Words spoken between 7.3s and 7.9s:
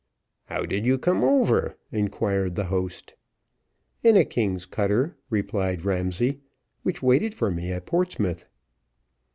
for me at